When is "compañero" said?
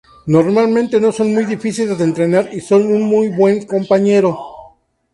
3.67-4.35